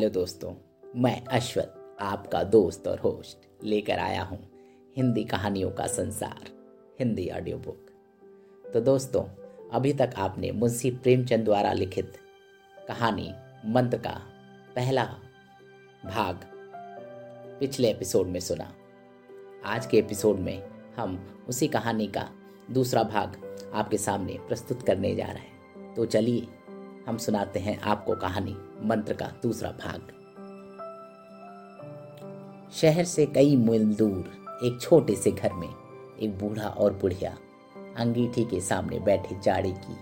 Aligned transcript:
Hello 0.00 0.10
दोस्तों, 0.10 0.52
मैं 0.96 1.24
अश्वत 1.26 1.96
आपका 2.00 2.42
दोस्त 2.42 2.86
और 2.88 2.98
होस्ट 2.98 3.64
लेकर 3.64 3.98
आया 3.98 4.22
हूँ 4.22 4.38
हिंदी 4.96 5.24
कहानियों 5.24 5.70
का 5.70 5.86
संसार, 5.86 6.46
हिंदी 7.00 7.28
ऑडियो 7.28 7.58
बुक 7.58 7.90
तो 8.72 8.80
दोस्तों, 8.80 9.22
अभी 9.72 9.92
तक 9.92 10.14
आपने 10.16 10.52
मुंशी 10.52 10.90
प्रेमचंद 10.90 11.44
द्वारा 11.44 11.72
लिखित 11.72 12.12
कहानी, 12.88 13.28
मंत्र 13.66 13.98
का 13.98 14.16
पहला 14.76 15.04
भाग 16.06 16.46
पिछले 17.60 17.90
एपिसोड 17.90 18.26
में 18.26 18.40
सुना। 18.40 18.72
आज 19.64 19.86
के 19.86 19.98
एपिसोड 19.98 20.38
में 20.38 20.62
हम 20.96 21.44
उसी 21.48 21.68
कहानी 21.68 22.06
का 22.06 22.28
दूसरा 22.70 23.02
भाग 23.02 23.36
आपके 23.74 23.98
सामने 23.98 24.38
प्रस्तुत 24.48 24.82
करने 24.82 25.14
जा 25.14 25.26
रहे 25.26 25.42
हैं। 25.42 25.94
तो 25.94 26.04
चलिए 26.06 26.46
हम 27.06 27.16
सुनाते 27.16 27.60
हैं 27.60 27.80
आपको 27.80 28.14
कहानी, 28.14 28.56
मंत्र 28.82 29.14
का 29.14 29.32
दूसरा 29.42 29.70
भाग। 29.70 30.02
शहर 32.72 33.04
से 33.04 33.26
कई 33.26 33.56
मील 33.56 33.94
दूर, 33.94 34.30
एक 34.64 34.78
छोटे 34.80 35.14
से 35.14 35.30
घर 35.30 35.52
में, 35.52 35.68
एक 36.20 36.38
बूढ़ा 36.38 36.68
और 36.68 36.92
बुढ़िया, 36.92 37.38
अंगीठी 37.96 38.44
के 38.44 38.60
सामने 38.60 38.98
बैठे 38.98 39.40
जाड़े 39.40 39.70
की, 39.70 39.96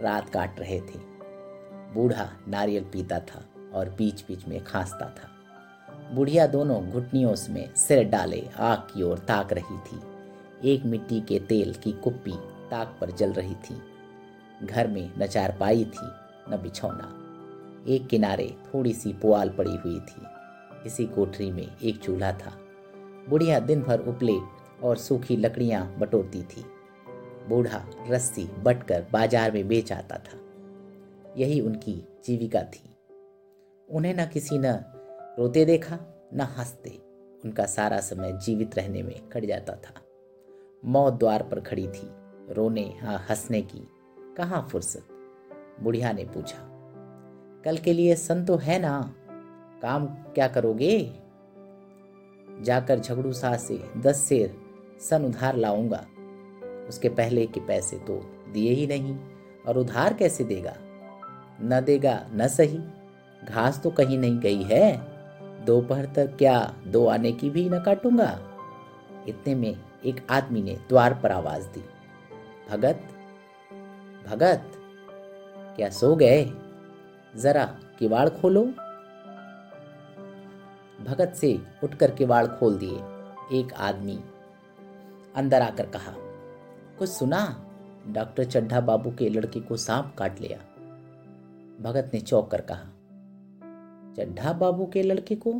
रात 0.00 0.28
काट 0.28 0.60
रहे 0.60 0.80
थे। 0.80 0.98
बूढ़ा 1.94 2.28
नारियल 2.48 2.84
पीता 2.84 3.18
था 3.18 3.44
और 3.74 3.88
बीच 3.88 4.22
बीच 4.22 4.48
में 4.48 4.64
खांसता 4.64 5.14
था। 5.14 5.30
बुढ़िया 6.14 6.46
दोनों 6.46 6.90
घुटनियों 6.90 7.34
में 7.50 7.74
सिर 7.74 8.04
डाले, 8.04 8.48
आग 8.58 8.78
की 8.78 9.02
ओर 9.02 9.18
ताक 9.18 9.52
रही 9.52 9.78
थी। 9.78 10.00
एक 10.72 10.84
मिट्टी 10.84 11.20
के 11.20 11.38
तेल 11.38 11.74
की 11.74 11.92
कुप्पी 11.92 12.32
ताक 12.70 12.98
पर 13.00 13.10
जल 13.10 13.32
रही 13.32 13.54
थी। 13.54 13.82
घर 14.66 14.86
में 14.86 15.10
न 15.18 15.26
चारपाई 15.26 15.84
थी। 15.84 16.23
न 16.50 16.56
बिछौना। 16.56 17.20
एक 17.88 18.06
किनारे 18.06 18.56
थोड़ी 18.66 18.92
सी 18.92 19.12
पुआल 19.12 19.48
पड़ी 19.48 19.76
हुई 19.76 20.00
थी। 20.00 20.22
इसी 20.86 21.06
कोठरी 21.06 21.50
में 21.50 21.76
एक 21.82 21.98
चूल्हा 21.98 22.32
था। 22.32 22.58
बुढ़िया 23.28 23.60
दिन 23.60 23.82
भर 23.82 24.00
उपले 24.00 24.36
और 24.82 24.96
सूखी 24.96 25.36
लकड़ियाँ 25.36 25.96
बटोरती 25.98 26.42
थी। 26.42 26.64
बूढ़ा 27.48 27.84
रस्सी 28.08 28.44
बटकर 28.44 29.06
बाज़ार 29.12 29.52
में 29.52 29.68
बेच 29.68 29.92
आता 29.92 30.16
था। 30.16 30.38
यही 31.36 31.60
उनकी 31.60 32.08
जीविका 32.24 32.62
थी। 32.62 32.96
उन्हें 33.90 34.14
न 34.14 34.26
किसी 34.26 34.58
न 34.58 34.66
रोते 35.38 35.64
देखा, 35.64 35.98
न 36.34 36.40
हँसते। 36.40 36.98
उनका 37.44 37.66
सारा 37.66 38.00
समय 38.00 38.32
जीवित 38.32 38.78
रहने 38.78 39.02
में 39.02 39.28
कट 39.28 39.44
जाता 39.44 39.72
था। 39.72 40.00
मौत 40.84 41.12
द्वार 41.12 41.42
पर 41.42 41.60
खड़ी 41.60 41.88
थी। 41.88 42.10
रोने 42.54 42.94
हंसने 43.02 43.62
की 43.62 43.88
कहाँ 44.36 44.68
फुर्सत? 44.72 45.08
बुढ़िया 45.82 46.12
ने 46.12 46.24
पूछा, 46.24 46.58
कल 47.64 47.76
के 47.76 47.92
लिए 47.92 48.14
सन 48.16 48.44
तो 48.44 48.56
है 48.56 48.78
ना, 48.78 49.00
काम 49.82 50.06
क्या 50.06 50.48
करोगे? 50.48 50.98
जाकर 52.62 52.98
झगड़ू 52.98 53.32
सा 53.32 53.56
से 53.56 53.82
दस 53.96 54.26
शेर 54.28 54.54
सन 55.00 55.24
उधार 55.24 55.56
लाऊँगा। 55.56 56.04
उसके 56.88 57.08
पहले 57.08 57.46
के 57.46 57.60
पैसे 57.60 57.98
तो 57.98 58.20
दिए 58.52 58.72
ही 58.72 58.86
नहीं, 58.86 59.16
और 59.68 59.78
उधार 59.78 60.14
कैसे 60.14 60.44
देगा? 60.44 60.74
न 61.62 61.80
देगा, 61.80 62.20
न 62.32 62.48
सही। 62.48 62.78
घास 63.44 63.80
तो 63.82 63.90
कहीं 63.90 64.18
नहीं 64.18 64.38
गई 64.40 64.62
है। 64.62 64.94
दोपहर 65.64 66.06
तक 66.06 66.36
क्या 66.36 66.74
दो 66.86 67.06
आने 67.06 67.32
की 67.32 67.50
भी 67.50 67.68
न 67.68 67.80
काटूँगा? 67.82 68.30
इतने 69.28 69.54
में 69.54 69.76
एक 70.04 70.26
आदमी 70.30 70.62
ने 70.62 70.76
द्वार 70.88 71.14
पर 71.14 71.32
आवाज़ 71.32 71.66
दी, 71.68 71.84
भगत 72.70 73.00
भगत 74.28 74.72
क्या 75.76 75.88
सो 75.90 76.14
गए? 76.16 76.44
जरा 77.36 77.64
किवाड़ 77.98 78.28
खोलो। 78.28 78.64
भगत 81.04 81.32
से 81.36 81.58
उठकर 81.84 82.10
किवाड़ 82.10 82.46
खोल 82.46 82.78
दिए 82.78 83.58
एक 83.60 83.72
आदमी। 83.72 84.18
अंदर 85.36 85.62
आकर 85.62 85.86
कहा, 85.86 86.14
कुछ 86.98 87.08
सुना? 87.08 87.70
डॉक्टर 88.08 88.44
चड्ढा 88.44 88.80
बाबू 88.80 89.10
के 89.10 89.28
लड़के 89.28 89.60
को 89.60 89.76
सांप 89.76 90.14
काट 90.18 90.40
लिया। 90.40 90.58
भगत 91.80 92.10
ने 92.14 92.20
चौक 92.20 92.50
कर 92.50 92.60
कहा, 92.60 92.88
चड्ढा 94.16 94.52
बाबू 94.52 94.86
के 94.86 95.02
लड़के 95.02 95.34
को? 95.36 95.54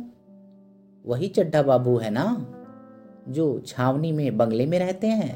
वही 1.05 1.27
चड्ढा 1.27 1.61
बाबू 1.63 1.97
है 1.97 2.09
ना, 2.09 2.25
जो 3.29 3.59
छावनी 3.59 4.11
में 4.11 4.37
बंगले 4.37 4.65
में 4.65 4.79
रहते 4.79 5.07
हैं? 5.07 5.33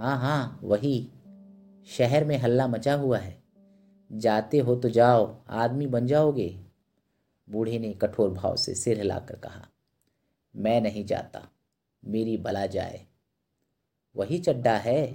हाँ 0.00 0.18
हाँ 0.18 0.60
वही। 0.62 1.10
शहर 1.88 2.24
में 2.24 2.36
हल्ला 2.38 2.66
मचा 2.66 2.94
हुआ 2.94 3.18
है। 3.18 3.43
जाते 4.14 4.58
हो 4.58 4.74
तो 4.76 4.88
जाओ, 4.88 5.36
आदमी 5.48 5.86
बन 5.86 6.06
जाओगे। 6.06 6.48
बूढ़े 7.48 7.78
ने 7.78 7.92
कठोर 7.92 8.30
भाव 8.30 8.56
से 8.56 8.74
सिर 8.74 8.98
हिलाकर 8.98 9.36
कहा, 9.36 9.66
मैं 10.54 10.80
नहीं 10.80 11.04
जाता, 11.04 11.48
मेरी 12.02 12.36
भला 12.36 12.66
जाए। 12.66 13.00
वही 14.16 14.38
चड्डा 14.38 14.76
है, 14.76 15.06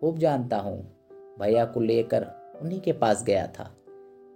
खूब 0.00 0.18
जानता 0.18 0.58
हूँ। 0.58 0.78
भैया 1.40 1.64
को 1.64 1.80
लेकर 1.80 2.26
उन्हीं 2.62 2.80
के 2.80 2.92
पास 2.92 3.24
गया 3.24 3.46
था। 3.46 3.64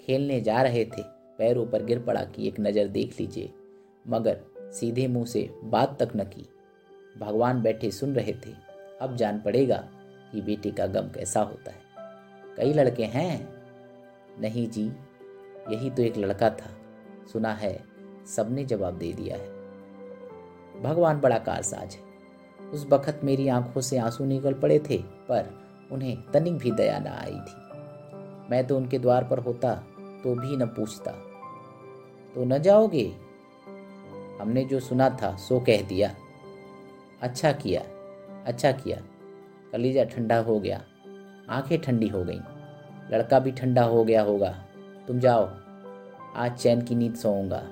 खेलने 0.00 0.40
जा 0.40 0.62
रहे 0.62 0.84
थे, 0.84 1.02
पैरों 1.38 1.66
पर 1.66 1.84
गिर 1.84 1.98
पड़ा 1.98 2.24
कि 2.24 2.48
एक 2.48 2.60
नज़र 2.60 2.88
देख 2.88 3.20
लीजिए, 3.20 3.52
मगर 4.08 4.40
सीधे 4.72 5.06
मुँह 5.06 5.26
से 5.26 5.48
बात 5.64 6.02
तक 6.02 6.16
न 6.16 6.24
की। 6.24 6.48
भगवान 7.18 7.62
बैठे 7.62 7.90
सुन 7.90 8.14
रहे 8.14 8.32
थे, 8.46 8.54
अब 9.00 9.16
जान 9.16 9.40
पड़ेगा 9.40 9.76
कि 10.32 10.40
बेटे 10.40 10.70
का 10.70 10.86
गम 10.86 11.08
कैसा 11.08 11.40
होता 11.40 11.70
है। 11.70 11.82
कई 12.56 12.72
लड़के 12.72 13.04
हैं 13.04 13.53
नहीं 14.40 14.68
जी, 14.68 14.92
यही 15.70 15.90
तो 15.90 16.02
एक 16.02 16.16
लड़का 16.16 16.50
था। 16.50 16.70
सुना 17.32 17.52
है, 17.52 17.84
सबने 18.26 18.64
जवाब 18.64 18.94
दे 18.98 19.12
दिया 19.12 19.36
है। 19.36 19.48
भगवान 20.82 21.20
बड़ा 21.20 21.38
कारसाज 21.38 21.94
है। 21.94 22.14
उस 22.70 22.86
बखत 22.88 23.20
मेरी 23.24 23.48
आँखों 23.48 23.80
से 23.80 23.98
आँसू 23.98 24.24
निकल 24.24 24.54
पड़े 24.54 24.78
थे, 24.78 24.98
पर 24.98 25.64
उन्हें 25.92 26.30
तनिक 26.32 26.58
भी 26.58 26.70
दया 26.70 26.98
ना 26.98 27.10
आई 27.10 27.34
थी। 27.34 27.64
मैं 28.50 28.66
तो 28.66 28.76
उनके 28.76 28.98
द्वार 28.98 29.24
पर 29.24 29.38
होता 29.38 29.74
तो 30.24 30.34
भी 30.34 30.56
न 30.56 30.66
पूछता। 30.66 31.10
तो 32.34 32.44
न 32.44 32.58
जाओगे? 32.58 33.16
हमने 34.40 34.64
जो 34.64 34.80
सुना 34.80 35.10
था, 35.10 35.36
सो 35.36 35.60
कह 35.60 35.82
दिया। 35.82 36.14
अच्छा 37.22 37.52
किया 37.52 37.82
अच्छा 38.46 38.72
किया। 38.72 39.02
कलीजा 39.72 40.04
ठंडा 40.04 40.38
हो 40.38 40.60
गया। 40.60 40.84
आँखें 41.50 41.80
ठंडी 41.80 42.08
हो 42.08 42.24
गईं। 42.24 42.40
लड़का 43.10 43.38
भी 43.38 43.52
ठंडा 43.52 43.82
हो 43.82 44.04
गया 44.04 44.22
होगा। 44.22 44.64
तुम 45.08 45.18
जाओ। 45.18 45.50
आज 46.36 46.52
चैन 46.52 46.82
की 46.82 46.94
नींद 46.94 47.14
सोऊँगा। 47.14 47.62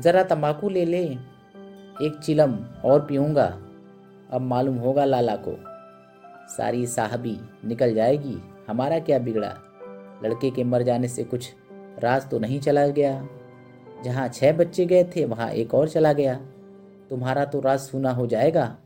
जरा 0.00 0.22
तंबाकू 0.22 0.68
ले 0.68 0.84
ले। 0.84 1.04
एक 2.02 2.20
चिलम 2.24 2.54
और 2.84 3.06
पीऊँगा। 3.06 3.46
अब 4.30 4.40
मालूम 4.40 4.76
होगा 4.76 5.04
लाला 5.04 5.36
को। 5.36 5.56
सारी 6.56 6.86
साहबी 6.86 7.40
निकल 7.64 7.94
जाएगी। 7.94 8.42
हमारा 8.68 8.98
क्या 8.98 9.18
बिगड़ा? 9.18 9.58
लड़के 10.24 10.50
के 10.50 10.64
मर 10.64 10.82
जाने 10.82 11.08
से 11.08 11.24
कुछ 11.24 11.54
राज 11.98 12.30
तो 12.30 12.38
नहीं 12.38 12.60
चला 12.60 12.86
गया। 12.86 13.28
जहाँ 14.04 14.28
छह 14.28 14.52
बच्चे 14.52 14.86
गए 14.86 15.04
थे, 15.04 15.24
वहाँ 15.24 15.50
एक 15.50 15.74
और 15.74 15.88
चला 15.88 16.12
गया। 16.12 16.34
तुम्हारा 17.10 17.44
तो 17.44 17.60
राज 17.60 17.78
सुना 17.78 18.10
हो 18.10 18.26
जाएगा। 18.26 18.76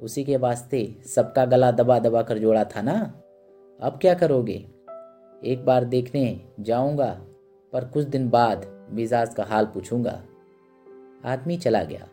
उसी 0.00 0.24
के 0.24 0.36
वास्ते 0.36 0.96
सबका 1.04 1.44
गला 1.44 1.70
दबा 1.70 1.98
दबा 1.98 2.22
कर 2.22 2.38
जोड़ा 2.38 2.64
था 2.64 2.82
ना? 2.82 3.22
अब 3.80 3.98
क्या 4.00 4.14
करोगे? 4.14 4.68
एक 5.44 5.64
बार 5.66 5.84
देखने 5.84 6.40
जाऊँगा, 6.60 7.20
पर 7.72 7.84
कुछ 7.84 8.04
दिन 8.04 8.30
बाद 8.30 8.88
मिजाज 8.92 9.34
का 9.34 9.44
हाल 9.44 9.66
पूछूँगा। 9.66 10.22
आदमी 11.24 11.56
चला 11.56 11.84
गया। 11.84 12.08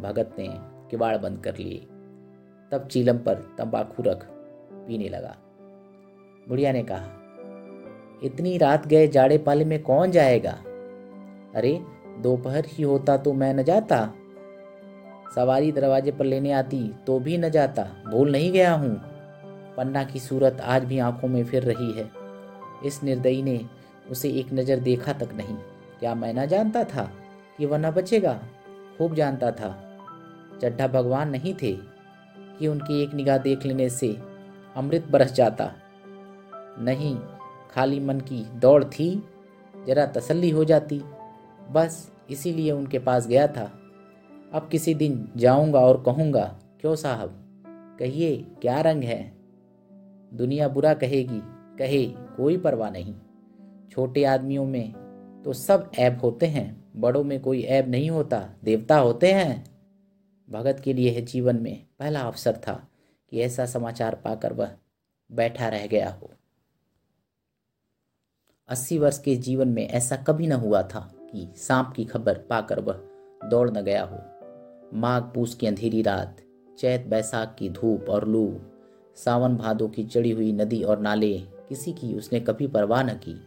भगत 0.00 0.36
ने 0.38 0.48
किवाड़ 0.90 1.16
बंद 1.16 1.40
कर 1.44 1.56
लिए। 1.56 1.78
तब 2.72 2.88
चीलम 2.90 3.18
पर 3.18 3.34
तंबाकू 3.34 4.02
रख 4.02 4.26
पीने 4.72 5.08
लगा। 5.08 5.36
बुढ़िया 6.48 6.72
ने 6.72 6.82
कहा, 6.82 7.06
इतनी 8.22 8.58
रात 8.58 8.86
गए 8.86 9.08
जाड़े 9.08 9.38
पाले 9.38 9.64
में 9.64 9.82
कौन 9.82 10.10
जाएगा? 10.10 10.52
अरे, 11.54 11.84
दोपहर 12.18 12.64
ही 12.68 12.82
होता 12.82 13.16
तो 13.16 13.32
मैं 13.32 13.54
न 13.54 13.62
जाता। 13.62 14.14
सवारी 15.34 15.72
दरवाजे 15.72 16.12
पर 16.12 16.24
लेने 16.24 16.52
आती 16.52 16.94
तो 17.06 17.18
भी 17.18 17.38
न 17.38 17.48
जाता। 17.48 17.82
भूल 17.82 18.32
नहीं 18.32 18.52
गया 18.52 18.74
हूँ। 18.74 18.94
पन्ना 19.76 20.04
की 20.04 20.20
सूरत 20.20 20.60
आज 20.60 20.84
भी 20.84 20.98
आँखों 20.98 21.28
में 21.28 21.44
फिर 21.44 21.62
रही 21.62 21.92
है। 21.92 22.10
इस 22.84 23.02
निर्दयी 23.02 23.42
ने 23.42 23.60
उसे 24.10 24.30
एक 24.30 24.52
नज़र 24.52 24.78
देखा 24.78 25.12
तक 25.12 25.34
नहीं। 25.34 25.56
क्या 26.00 26.14
मैं 26.14 26.34
न 26.34 26.46
जानता 26.46 26.84
था 26.84 27.10
कि 27.58 27.66
वह 27.66 27.78
न 27.78 27.90
बचेगा? 27.90 28.40
खूब 28.98 29.14
जानता 29.14 29.50
था। 29.50 29.70
चड्ढा 30.62 30.86
भगवान 30.88 31.30
नहीं 31.30 31.54
थे 31.54 31.72
कि 32.58 32.66
उनकी 32.66 33.02
एक 33.02 33.14
निगाह 33.14 33.38
देख 33.38 33.66
लेने 33.66 33.88
से 33.88 34.16
अमृत 34.76 35.06
बरस 35.10 35.32
जाता। 35.32 35.72
नहीं, 36.78 37.16
खाली 37.70 38.00
मन 38.00 38.20
की 38.20 38.44
दौड़ 38.54 38.84
थी, 38.84 39.22
जरा 39.86 40.06
तसल्ली 40.06 40.50
हो 40.50 40.64
जाती। 40.64 41.02
बस 41.70 42.12
इसीलिए 42.30 42.72
उनके 42.72 42.98
पास 42.98 43.26
गया 43.26 43.46
था। 43.46 43.70
अब 44.52 44.68
किसी 44.68 44.94
दिन 44.94 45.32
जाऊँगा 45.36 45.78
और 45.78 46.02
कहूँगा, 46.02 46.60
क्यों 46.80 46.96
साहब? 46.96 47.46
कहिए, 47.98 48.36
क्या 48.36 48.80
रंग 48.80 49.04
है? 49.04 49.32
दुनिया 50.34 50.68
बुरा 50.68 50.94
कहेगी, 50.94 51.40
कहे, 51.78 52.06
कोई 52.06 52.56
परवाह 52.56 52.90
नहीं। 52.90 53.14
छोटे 53.90 54.24
आदमियों 54.24 54.64
में 54.64 54.92
तो 55.44 55.52
सब 55.52 55.90
ऐब 55.98 56.20
होते 56.20 56.46
हैं, 56.46 56.84
बड़ों 56.96 57.24
में 57.24 57.40
कोई 57.40 57.62
ऐब 57.62 57.88
नहीं 57.88 58.10
होता। 58.10 58.50
देवता 58.64 58.98
होते 58.98 59.32
हैं। 59.32 59.64
भगत 60.50 60.80
के 60.80 60.92
लिए 60.92 61.20
जीवन 61.20 61.62
में 61.62 61.86
पहला 61.98 62.20
अवसर 62.20 62.56
था 62.56 62.88
कि 63.30 63.40
ऐसा 63.40 63.66
समाचार 63.66 64.14
पाकर 64.14 64.52
वह 64.52 64.72
बैठा 65.32 65.68
रह 65.68 65.86
गया 65.86 66.10
हो। 66.10 66.30
अस्सी 68.68 68.98
वर्ष 68.98 69.18
के 69.18 69.36
जीवन 69.36 69.68
में 69.68 69.88
ऐसा 69.88 70.16
कभी 70.16 70.46
न 70.46 70.52
हुआ 70.52 70.82
था 70.82 71.14
कि 71.32 71.48
सांप 71.56 71.92
की 71.96 72.04
खबर 72.04 72.38
पाकर 72.38 72.80
वह 72.80 73.00
दौड़ 73.44 73.70
न 73.70 73.82
गया 73.82 74.04
हो। 74.04 74.29
माघ 74.94 75.22
पूस 75.22 75.54
की 75.54 75.66
अंधेरी 75.66 76.02
रात, 76.02 76.36
चैत 76.78 77.06
बैसाख 77.06 77.56
की 77.58 77.70
धूप 77.70 78.08
और 78.08 78.28
लू, 78.28 78.60
सावन 79.16 79.56
भादों 79.56 79.88
की 79.88 80.04
चढ़ी 80.04 80.30
हुई 80.30 80.52
नदी 80.52 80.82
और 80.82 80.98
नाले, 80.98 81.38
किसी 81.38 81.92
की 81.92 82.14
उसने 82.14 82.40
कभी 82.40 82.66
परवाह 82.66 83.02
न 83.02 83.08
की। 83.08 83.40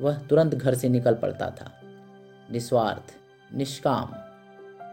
वह 0.00 0.18
तुरंत 0.18 0.54
घर 0.54 0.74
से 0.74 0.88
निकल 0.88 1.14
पड़ता 1.14 1.50
था। 1.50 1.80
निस्वार्थ, 2.52 3.16
निष्काम 3.54 4.10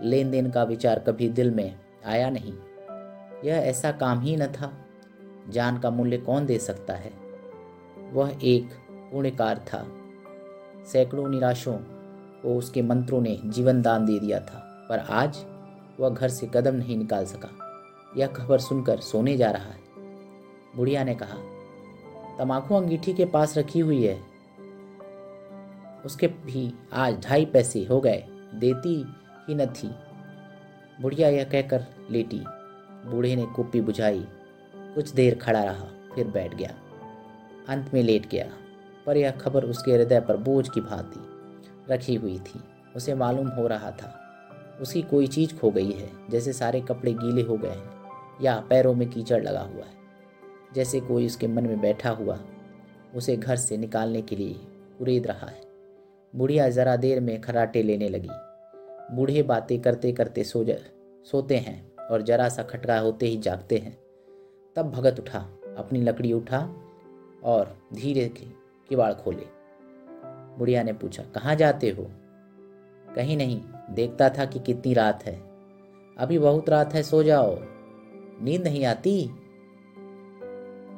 लेन 0.01 0.31
देन 0.31 0.51
का 0.51 0.63
विचार 0.63 1.00
कभी 1.00 1.30
दिल 1.30 1.51
में 1.51 1.80
आया 2.06 2.30
नहीं। 2.30 2.53
यह 3.45 3.56
ऐसा 3.56 3.92
काम 3.92 4.19
ही 4.19 4.35
न 4.35 4.47
था। 4.47 4.74
जान 5.50 5.80
का 5.80 5.89
मूल्य 5.89 6.18
कौन 6.18 6.45
दे 6.45 6.59
सकता 6.59 6.94
है? 6.94 7.12
वह 8.12 8.38
एक 8.44 8.69
पुण्यकार 8.92 9.57
था। 9.57 9.88
सैकड़ों 10.85 11.30
निराशों 11.30 11.77
को 12.42 12.57
उसके 12.57 12.81
मंत्रों 12.81 13.21
ने 13.21 13.39
जीवन 13.45 13.81
दान 13.81 14.06
दे 14.06 14.19
दिया 14.19 14.39
था। 14.39 14.85
पर 14.89 15.00
आज 15.00 15.45
वह 15.99 16.09
घर 16.09 16.29
से 16.29 16.51
कदम 16.53 16.75
नहीं 16.75 16.97
निकाल 16.97 17.25
सका। 17.25 17.49
यह 18.17 18.27
खबर 18.27 18.59
सुनकर 18.59 18.99
सोने 18.99 19.37
जा 19.37 19.51
रहा 19.51 19.71
है। 19.71 19.79
बुढ़िया 20.75 21.03
ने 21.03 21.15
कहा, 21.15 21.37
तमाकू 22.37 22.75
अंगीठी 22.75 23.13
के 23.13 23.25
पास 23.25 23.57
रखी 23.57 23.79
हुई 23.79 24.05
है। 24.05 24.19
उसके 26.05 26.27
भी 26.27 26.73
आज 26.93 27.25
ढाई 27.25 27.45
पैसे 27.45 27.85
हो 27.85 28.01
गए, 28.01 28.23
देती 28.55 29.05
ही 29.47 29.55
न 29.55 29.65
थी। 29.65 29.91
बुढ़िया 31.01 31.29
यह 31.29 31.43
कहकर 31.43 31.85
लेटी। 32.11 32.41
बूढ़े 33.05 33.35
ने 33.35 33.45
कुप्पी 33.45 33.81
बुझाई। 33.81 34.27
कुछ 34.75 35.09
देर 35.09 35.35
खड़ा 35.35 35.63
रहा, 35.63 35.85
फिर 36.15 36.27
बैठ 36.27 36.55
गया। 36.55 36.73
अंत 37.69 37.93
में 37.93 38.03
लेट 38.03 38.29
गया, 38.29 38.45
पर 39.05 39.17
यह 39.17 39.31
खबर 39.31 39.63
उसके 39.63 39.91
हृदय 39.91 40.19
पर 40.19 40.37
बोझ 40.37 40.69
की 40.69 40.81
भांति 40.81 41.19
रखी 41.93 42.15
हुई 42.15 42.39
थी। 42.39 42.63
उसे 42.95 43.15
मालूम 43.15 43.47
हो 43.47 43.67
रहा 43.67 43.91
था 43.91 44.28
उसकी 44.81 45.01
कोई 45.01 45.27
चीज़ 45.27 45.55
खो 45.55 45.71
गई 45.71 45.91
है, 45.91 46.09
जैसे 46.29 46.53
सारे 46.53 46.81
कपड़े 46.81 47.13
गीले 47.13 47.41
हो 47.41 47.57
गए 47.57 47.69
हैं, 47.69 47.91
या 48.41 48.59
पैरों 48.59 48.93
में 48.93 49.09
कीचड़ 49.09 49.43
लगा 49.43 49.61
हुआ 49.61 49.83
है, 49.83 49.97
जैसे 50.75 50.99
कोई 50.99 51.25
उसके 51.25 51.47
मन 51.47 51.67
में 51.67 51.79
बैठा 51.81 52.09
हुआ 52.09 52.39
उसे 53.15 53.37
घर 53.37 53.55
से 53.55 53.77
निकालने 53.77 54.21
के 54.21 54.35
लिए 54.35 54.53
कुरेद 54.97 55.27
रहा 55.27 55.47
है। 55.47 55.61
बुढ़िया 56.35 56.69
ज़रा 56.69 56.95
देर 56.95 57.19
में 57.19 57.41
खराटे 57.41 57.83
लेने 57.83 58.09
लगी। 58.09 58.29
बूढ़े 59.15 59.43
बातें 59.43 59.79
करते 59.81 60.11
करते 60.11 60.43
सो 60.43 60.63
जा, 60.63 60.75
सोते 61.31 61.57
हैं 61.57 62.07
और 62.11 62.21
जरा 62.21 62.49
सा 62.49 62.63
खटका 62.63 62.99
होते 62.99 63.25
ही 63.25 63.37
जागते 63.37 63.77
हैं। 63.77 63.97
तब 64.75 64.91
भगत 64.91 65.19
उठा, 65.19 65.39
अपनी 65.77 66.01
लकड़ी 66.01 66.33
उठा 66.33 66.59
और 67.43 67.75
धीरे 67.93 68.27
किवाड़ 68.89 69.13
खोले। 69.13 69.45
बुढ़िया 70.57 70.83
ने 70.83 70.93
पूछा, 70.93 71.23
कहाँ 71.23 71.55
जाते 71.55 71.89
हो? 71.89 72.07
कहीं 73.15 73.37
नहीं 73.37 73.61
देखता 73.89 74.30
था 74.30 74.45
कि 74.45 74.59
कितनी 74.59 74.94
रात 74.94 75.24
है। 75.24 75.41
अभी 76.18 76.39
बहुत 76.39 76.69
रात 76.69 76.94
है, 76.94 77.03
सो 77.03 77.24
जाओ। 77.24 77.59
नींद 78.41 78.63
नहीं 78.63 78.86
आती। 78.86 79.30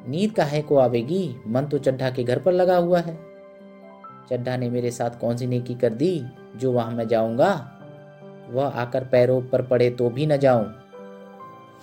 नींद 0.07 0.31
काहे 0.31 0.61
को 0.61 0.77
आवेगी? 0.77 1.35
मन 1.47 1.65
तो 1.65 1.77
चड्ढा 1.77 2.09
के 2.09 2.23
घर 2.23 2.39
पर 2.39 2.51
लगा 2.51 2.77
हुआ 2.77 2.99
है। 2.99 3.19
चड्ढा 4.29 4.57
ने 4.57 4.69
मेरे 4.69 4.91
साथ 4.91 5.09
कौन 5.09 5.37
सी 5.37 5.47
नेकी 5.47 5.75
कर 5.75 5.89
दी? 5.89 6.23
जो 6.55 6.71
वहाँ 6.71 6.91
मैं 6.91 7.07
जाऊँगा, 7.07 7.77
वह 8.49 8.67
आकर 8.67 9.03
पैरों 9.03 9.41
पर 9.41 9.61
पड़े 9.61 9.89
तो 9.89 10.09
भी 10.09 10.25
न 10.25 10.37
जाऊँ। 10.37 10.65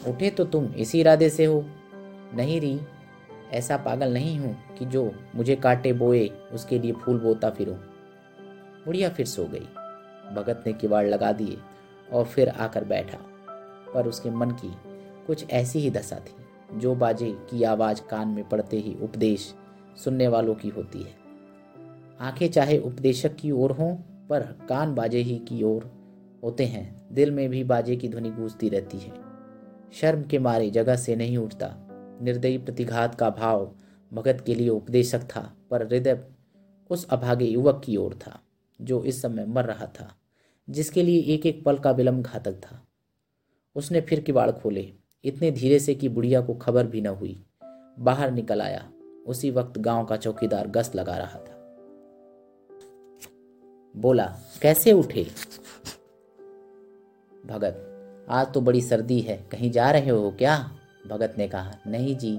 उठे 0.09 0.31
तो 0.31 0.45
तुम 0.45 0.65
इसी 0.67 1.01
इरादे 1.01 1.31
से 1.31 1.45
हो। 1.45 1.65
नहीं 2.35 2.61
री, 2.61 2.81
ऐसा 3.53 3.77
पागल 3.77 4.13
नहीं 4.13 4.39
हूँ 4.39 4.57
कि 4.79 4.85
जो 4.85 5.15
मुझे 5.35 5.57
काटे 5.57 5.93
बोए, 5.93 6.31
उसके 6.53 6.79
लिए 6.79 6.93
फूल 6.93 7.21
बोता 7.21 7.51
फिरूं। 7.51 7.75
बुढ़िया 8.85 9.09
फिर 9.09 9.27
सो 9.27 9.45
गई। 9.45 9.69
भगत 10.37 10.65
ने 10.67 10.73
किवाड़ 10.73 11.07
लगा 11.07 11.33
दिए 11.33 11.59
और 12.13 12.25
फिर 12.25 12.49
आकर 12.49 12.85
बैठा। 12.85 13.19
पर 13.95 14.07
उसके 14.07 14.31
मन 14.31 14.51
की 14.51 14.73
कुछ 15.27 15.51
ऐसी 15.51 15.79
ही 15.79 15.91
दशा 15.91 16.19
थी, 16.19 16.35
जो 16.79 16.95
बाजे 16.95 17.33
की 17.51 17.63
आवाज़ 17.63 18.03
कान 18.11 18.29
में 18.29 18.49
पड़ते 18.49 18.77
ही 18.77 18.97
उपदेश 19.03 19.55
सुनने 20.05 20.29
वालों 20.29 20.55
की 20.55 20.69
होती 20.69 21.03
है। 21.03 21.15
आँखें 22.21 22.51
चाहे 22.51 22.79
उपदेशक 22.79 23.37
की 23.37 23.51
ओर 23.51 23.73
हों, 23.73 23.97
पर 24.29 24.41
कान 24.69 24.95
बाजे 24.95 25.19
ही 25.19 25.39
की 25.39 25.63
ओर 25.63 25.93
होते 26.45 26.65
हैं। 26.65 27.07
दिल 27.13 27.31
में 27.31 27.49
भी 27.49 27.65
बाजे 27.65 27.97
की 27.97 28.09
ध्वनि 28.09 28.31
गूंजती 28.31 28.69
रहती 28.69 28.99
है। 28.99 29.13
शर्म 29.93 30.23
के 30.23 30.39
मारे 30.39 30.71
जगह 30.71 30.97
से 30.97 31.17
नहीं 31.17 31.39
उठता। 31.39 31.75
निर्दयी 32.23 32.59
प्रतिघात 32.59 33.15
का 33.15 33.31
भाव 33.31 33.75
भगत 34.13 34.43
के 34.47 34.55
लिए 34.55 34.69
उपदेशक 34.69 35.21
था, 35.21 35.57
पर 35.71 35.87
हृदय 35.87 36.25
उस 36.91 37.09
अभागे 37.09 37.45
युवक 37.45 37.83
की 37.85 37.97
ओर 37.97 38.15
था, 38.15 38.41
जो 38.81 39.05
इस 39.05 39.23
समय 39.23 39.45
मर 39.45 39.65
रहा 39.65 39.87
था। 39.87 40.18
जिसके 40.71 41.03
लिए 41.03 41.23
एक 41.23 41.47
एक 41.47 41.65
पल 41.65 41.79
का 41.79 41.91
विलंब 41.91 42.23
घातक 42.23 42.53
था। 42.53 42.87
उसने 43.77 44.01
फिर 44.01 44.21
किवाड़ 44.21 44.51
खोले। 44.51 44.93
इतने 45.25 45.51
धीरे 45.51 45.79
से 45.79 45.95
कि 45.95 46.09
बुढ़िया 46.09 46.41
को 46.41 46.55
खबर 46.55 46.87
भी 46.87 47.01
न 47.01 47.07
हुई। 47.07 47.47
बाहर 47.99 48.31
निकल 48.31 48.63
आया। 48.63 48.93
उसी 49.27 49.51
वक्त 49.51 49.79
गाँव 49.79 50.05
का 50.05 50.17
चौकीदार 50.17 50.69
गश्त 50.69 50.97
लगा 50.97 51.17
रहा 51.17 51.39
था। 51.39 51.55
बोला, 53.97 54.39
कैसे 54.63 54.93
उठे? 54.93 55.27
भगत, 57.47 57.85
आज 58.31 58.53
तो 58.53 58.61
बड़ी 58.61 58.81
सर्दी 58.81 59.21
है। 59.21 59.49
कहीं 59.53 59.71
जा 59.71 59.91
रहे 59.91 60.11
हो 60.11 60.31
क्या? 60.31 60.79
भगत 61.09 61.35
ने 61.39 61.49
कहा, 61.49 61.75
नहीं 61.87 62.17
जी, 62.17 62.39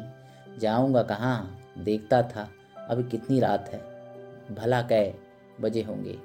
जाऊँगा 0.57 1.03
कहाँ? 1.03 1.59
देखता 1.77 2.21
था। 2.21 2.49
अभी 2.87 3.03
कितनी 3.03 3.39
रात 3.39 3.69
है। 3.69 3.79
भला 4.55 4.81
कै 4.81 5.13
बजे 5.61 5.81
होंगे। 5.81 6.19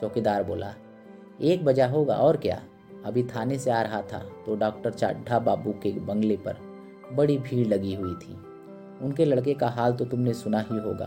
चौकीदार 0.00 0.44
बोला 0.44 0.74
एक 1.42 1.64
बजा 1.64 1.86
होगा 1.86 2.14
और 2.16 2.36
क्या? 2.36 2.60
अभी 3.06 3.22
थाने 3.26 3.58
से 3.58 3.70
आ 3.70 3.80
रहा 3.82 4.00
था 4.02 4.18
तो 4.46 4.54
डॉक्टर 4.56 4.90
चाड्ढा 4.92 5.38
बाबू 5.38 5.72
के 5.82 5.90
बंगले 6.00 6.36
पर 6.38 6.56
बड़ी 7.12 7.36
भीड़ 7.38 7.66
लगी 7.68 7.94
हुई 7.94 8.14
थी। 8.16 8.36
उनके 9.02 9.24
लड़के 9.24 9.54
का 9.54 9.68
हाल 9.68 9.92
तो 9.92 10.04
तुमने 10.04 10.34
सुना 10.34 10.60
ही 10.60 10.78
होगा। 10.78 11.06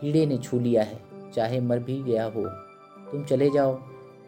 कीड़े 0.00 0.24
ने 0.26 0.38
छू 0.38 0.58
लिया 0.58 0.82
है, 0.82 0.98
चाहे 1.34 1.60
मर 1.60 1.78
भी 1.78 2.02
गया 2.02 2.24
हो। 2.24 2.44
तुम 3.12 3.24
चले 3.24 3.50
जाओ 3.50 3.74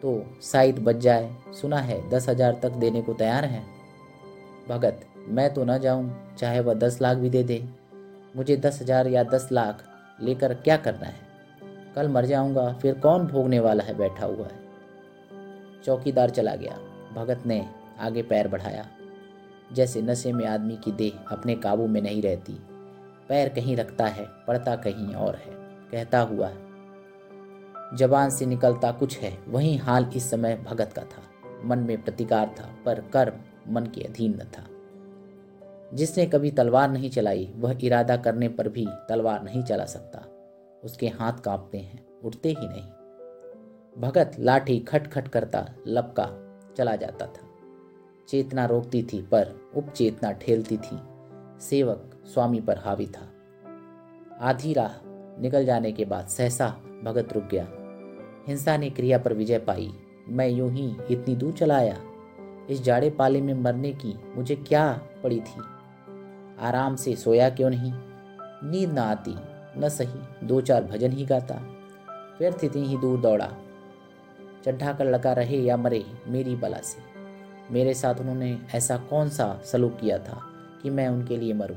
तो 0.01 0.23
शायद 0.41 0.79
बच 0.79 0.95
जाए। 0.95 1.29
सुना 1.61 1.79
है, 1.79 2.09
दस 2.09 2.29
हज़ार 2.29 2.59
तक 2.63 2.71
देने 2.75 3.01
को 3.01 3.13
तैयार 3.13 3.45
है। 3.45 3.63
भगत, 4.69 5.01
मैं 5.27 5.53
तो 5.53 5.63
न 5.65 5.77
जाऊँ, 5.77 6.35
चाहे 6.37 6.59
वह 6.59 6.73
दस 6.75 7.01
लाख 7.01 7.17
भी 7.17 7.29
दे 7.29 7.43
दे। 7.43 7.63
मुझे 8.35 8.57
दस 8.57 8.81
हज़ार 8.81 9.07
या 9.07 9.23
दस 9.25 9.49
लाख 9.51 9.83
लेकर 10.21 10.53
क्या 10.53 10.77
करना 10.77 11.05
है? 11.05 11.27
कल 11.95 12.07
मर 12.07 12.25
जाऊँगा, 12.25 12.71
फिर 12.73 12.93
कौन 12.95 13.27
भोगने 13.27 13.59
वाला 13.59 13.83
है 13.83 13.97
बैठा 13.97 14.25
हुआ 14.25 14.45
है? 14.45 14.68
चौकीदार 15.85 16.29
चला 16.29 16.55
गया। 16.55 16.77
भगत 17.15 17.43
ने 17.45 17.69
आगे 17.99 18.23
पैर 18.23 18.47
बढ़ाया। 18.47 18.87
जैसे 19.73 20.01
नशे 20.01 20.33
में 20.33 20.45
आदमी 20.45 20.77
की 20.77 20.91
देह 20.91 21.23
अपने 21.31 21.55
काबू 21.55 21.87
में 21.87 22.01
नहीं 22.01 22.21
रहती, 22.21 22.53
पैर 23.29 23.49
कहीं 23.49 23.75
रखता 23.75 24.05
है, 24.05 24.25
पड़ता 24.47 24.75
कहीं 24.75 25.13
और 25.13 25.35
है। 25.35 25.53
कहता 25.91 26.19
हुआ, 26.19 26.51
जबान 27.93 28.29
से 28.29 28.45
निकलता 28.45 28.91
कुछ 28.91 29.19
है, 29.19 29.37
वही 29.47 29.77
हाल 29.77 30.11
इस 30.15 30.29
समय 30.29 30.55
भगत 30.55 30.93
का 30.93 31.01
था। 31.01 31.23
मन 31.65 31.79
में 31.79 32.03
प्रतिकार 32.03 32.55
था, 32.59 32.75
पर 32.85 32.99
कर्म 32.99 33.37
मन 33.73 33.85
के 33.85 34.01
अधीन 34.01 34.33
न 34.33 34.43
था। 34.43 34.65
जिसने 35.93 36.25
कभी 36.25 36.51
तलवार 36.51 36.91
नहीं 36.91 37.09
चलाई, 37.09 37.53
वह 37.55 37.77
इरादा 37.83 38.17
करने 38.17 38.49
पर 38.49 38.69
भी 38.69 38.87
तलवार 39.09 39.43
नहीं 39.43 39.63
चला 39.63 39.85
सकता। 39.85 40.25
उसके 40.83 41.07
हाथ 41.07 41.33
कांपते 41.33 41.77
हैं, 41.77 42.05
उठते 42.23 42.49
ही 42.49 42.67
नहीं। 42.67 42.83
भगत 43.97 44.31
लाठी 44.39 44.79
खट 44.79 45.07
खट 45.07 45.27
करता 45.27 45.69
लपका 45.87 46.29
चला 46.77 46.95
जाता 46.95 47.25
था। 47.25 47.47
चेतना 48.27 48.65
रोकती 48.65 49.03
थी, 49.03 49.21
पर 49.21 49.71
उपचेतना 49.75 50.31
ठेलती 50.31 50.77
थी। 50.77 50.99
सेवक 51.59 52.11
स्वामी 52.33 52.61
पर 52.61 52.77
हावी 52.77 53.05
था। 53.05 53.29
आधी 54.41 54.73
राह 54.73 54.91
निकल 55.41 55.65
जाने 55.65 55.91
के 55.91 56.05
बाद 56.05 56.27
सहसा 56.27 56.67
भगत 57.03 57.33
रुक 57.33 57.43
गया। 57.43 57.67
हिंसा 58.47 58.77
ने 58.77 58.89
क्रिया 58.89 59.17
पर 59.17 59.33
विजय 59.33 59.59
पाई। 59.59 59.93
मैं 60.29 60.49
यूँ 60.49 60.71
ही 60.71 60.97
इतनी 61.11 61.35
दूर 61.35 61.53
चलाया 61.53 61.97
इस 62.69 62.81
जाड़े 62.81 63.09
पाले 63.09 63.41
में 63.41 63.53
मरने 63.53 63.93
की 63.93 64.19
मुझे 64.35 64.55
क्या 64.55 65.01
पड़ी 65.23 65.41
थी? 65.41 65.61
आराम 66.59 66.95
से 66.95 67.15
सोया 67.15 67.49
क्यों 67.49 67.69
नहीं? 67.69 67.93
नींद 68.71 68.91
ना 68.91 69.01
आती, 69.01 69.35
न 69.79 69.89
सही 69.89 70.47
दो 70.47 70.61
चार 70.61 70.83
भजन 70.83 71.11
ही 71.11 71.25
गाता। 71.25 71.55
व्यर्थ 72.39 72.63
इतनी 72.63 72.83
ही 72.83 72.97
दूर 72.97 73.19
दौड़ा। 73.19 73.53
चढ़ा 74.65 74.93
कर 74.93 75.05
लगा 75.05 75.33
रहे 75.33 75.57
या 75.57 75.77
मरे, 75.77 76.05
मेरी 76.27 76.55
बला 76.55 76.77
से। 76.77 77.01
मेरे 77.73 77.93
साथ 77.93 78.15
उन्होंने 78.15 78.61
ऐसा 78.75 78.97
कौन 78.97 79.29
सा 79.29 79.61
सलूक 79.65 79.99
किया 79.99 80.17
था 80.17 80.41
कि 80.83 80.89
मैं 80.89 81.07
उनके 81.07 81.37
लिए 81.37 81.53
मरूं? 81.53 81.75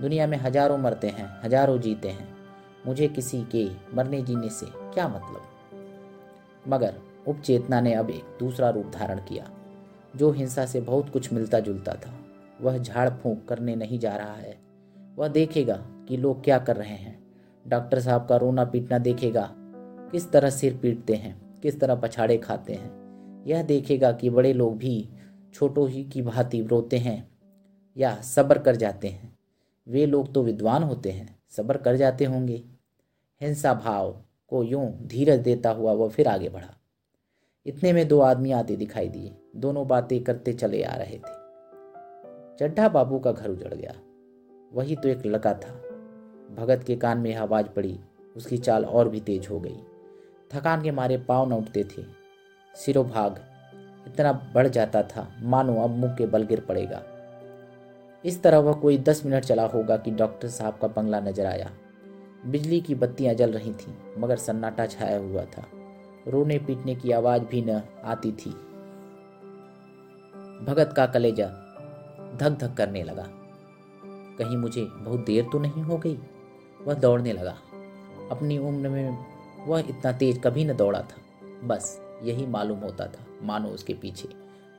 दुनिया 0.00 0.26
में 0.26 0.38
हज़ारों 0.38 0.78
मरते 0.78 1.08
हैं, 1.08 1.40
हज़ारों 1.44 1.78
जीते 1.78 2.08
हैं। 2.08 2.36
मुझे 2.86 3.08
किसी 3.08 3.42
के 3.42 3.70
मरने 3.94 4.22
जीने 4.22 4.48
से 4.48 4.66
क्या 4.68 5.08
मतलब? 5.08 5.42
मगर 6.68 6.94
उपचेतना 7.28 7.80
ने 7.80 7.94
अब 7.94 8.10
एक 8.10 8.36
दूसरा 8.40 8.70
रूप 8.70 8.92
धारण 8.94 9.18
किया। 9.18 9.50
जो 10.16 10.30
हिंसा 10.30 10.66
से 10.66 10.80
बहुत 10.80 11.10
कुछ 11.10 11.32
मिलता 11.32 11.60
जुलता 11.60 11.94
था, 11.94 12.14
वह 12.60 12.78
झाड़ 12.78 13.10
फूंक 13.10 13.48
करने 13.48 13.76
नहीं 13.76 13.98
जा 13.98 14.16
रहा 14.16 14.34
है। 14.34 14.58
वह 15.16 15.28
देखेगा 15.28 15.76
कि 16.08 16.16
लोग 16.16 16.44
क्या 16.44 16.58
कर 16.58 16.76
रहे 16.76 16.94
हैं। 16.94 17.26
डॉक्टर 17.68 18.00
साहब 18.00 18.26
का 18.26 18.36
रोना 18.36 18.64
पीटना 18.64 18.98
देखेगा, 18.98 19.50
किस 20.12 20.32
तरह 20.32 20.50
सिर 20.50 20.76
पीटते 20.76 21.14
हैं। 21.14 21.47
किस 21.62 21.80
तरह 21.80 21.94
पछाड़े 21.94 22.38
खाते 22.38 22.72
हैं। 22.72 22.98
यह 23.46 23.62
देखेगा 23.62 24.12
कि 24.12 24.30
बड़े 24.30 24.52
लोग 24.52 24.78
भी 24.78 25.08
छोटों 25.54 25.88
ही 25.88 26.04
की 26.04 26.22
भांति 26.22 26.62
रोते 26.62 26.98
हैं 26.98 27.28
या 27.96 28.20
सब्र 28.20 28.58
कर 28.58 28.76
जाते 28.76 29.08
हैं। 29.08 29.38
वे 29.88 30.06
लोग 30.06 30.34
तो 30.34 30.42
विद्वान 30.42 30.82
होते 30.82 31.10
हैं, 31.10 31.38
सब्र 31.50 31.76
कर 31.76 31.96
जाते 31.96 32.24
होंगे। 32.24 32.64
हिंसा 33.40 33.74
भाव 33.74 34.22
को 34.48 34.62
यूँ 34.64 34.98
धीरज 35.06 35.38
देता 35.40 35.70
हुआ 35.70 35.92
वह 35.92 36.08
फिर 36.08 36.28
आगे 36.28 36.48
बढ़ा। 36.48 36.74
इतने 37.66 37.92
में 37.92 38.08
दो 38.08 38.20
आदमी 38.20 38.50
आते 38.50 38.76
दिखाई 38.76 39.08
दिए। 39.08 39.36
दोनों 39.56 39.88
बातें 39.88 40.24
करते 40.24 40.52
चले 40.52 40.82
आ 40.82 40.96
रहे 40.96 41.18
थे। 41.18 41.38
चड्ढा 42.58 42.88
बाबू 42.88 43.18
का 43.18 43.32
घर 43.32 43.50
उजड़ 43.50 43.74
गया। 43.74 43.94
वही 44.72 44.96
तो 44.96 45.08
एक 45.08 45.26
लड़का 45.26 45.54
था। 45.54 45.74
भगत 46.54 46.84
के 46.86 46.96
कान 46.96 47.18
में 47.18 47.34
आवाज़ 47.34 47.66
पड़ी। 47.66 48.00
उसकी 48.36 48.58
चाल 48.58 48.84
और 48.84 49.08
भी 49.08 49.20
तेज 49.20 49.48
हो 49.50 49.60
गई। 49.60 49.76
थकान 50.54 50.82
के 50.82 50.90
मारे 50.90 51.16
पाँव 51.16 51.48
न 51.48 51.52
उठते 51.52 51.84
थे। 51.84 52.02
सिरोभाग 52.74 53.40
इतना 54.06 54.32
बढ़ 54.54 54.68
जाता 54.68 55.02
था। 55.02 55.36
मानो 55.42 55.80
अब 55.80 55.90
मुँह 55.90 56.14
के 56.14 56.26
बल 56.26 56.42
गिर 56.42 56.60
पड़ेगा। 56.60 57.02
इस 58.24 58.42
तरह 58.42 58.58
वह 58.58 58.72
कोई 58.72 58.98
दस 58.98 59.26
मिनट 59.26 59.44
चला 59.44 59.66
होगा 59.66 59.96
कि 59.96 60.10
डॉक्टर 60.10 60.48
साहब 60.48 60.78
का 60.82 60.88
बंगला 60.88 61.20
नज़र 61.20 61.46
आया। 61.46 61.70
बिजली 62.46 62.80
की 62.80 62.94
बत्तियाँ 62.94 63.34
जल 63.34 63.52
रही 63.52 63.72
थीं, 63.72 63.92
मगर 64.18 64.36
सन्नाटा 64.36 64.86
छाया 64.86 65.18
हुआ 65.18 65.44
था। 65.44 65.66
रोने 66.28 66.58
पीटने 66.58 66.94
की 66.94 67.10
आवाज़ 67.10 67.42
भी 67.42 67.62
न 67.62 67.82
आती 68.04 68.32
थी। 68.32 68.50
भगत 70.64 70.92
का 70.96 71.06
कलेजा 71.06 71.46
धक 72.40 72.50
धक 72.50 72.74
करने 72.74 73.02
लगा। 73.02 73.26
कहीं 74.38 74.56
मुझे 74.56 74.84
बहुत 74.84 75.20
देर 75.20 75.46
तो 75.52 75.58
नहीं 75.58 75.82
हो 75.82 75.98
गई? 75.98 76.18
वह 76.82 76.94
दौड़ने 76.94 77.32
लगा। 77.32 77.56
अपनी 78.30 78.58
उम्र 78.58 78.88
में 78.88 79.37
वह 79.68 79.80
इतना 79.80 80.12
तेज 80.12 80.40
कभी 80.44 80.64
न 80.64 80.76
दौड़ा 80.76 81.00
था। 81.00 81.66
बस 81.66 82.00
यही 82.22 82.46
मालूम 82.46 82.78
होता 82.78 83.06
था, 83.06 83.24
मानो 83.42 83.68
उसके 83.68 83.94
पीछे 83.94 84.28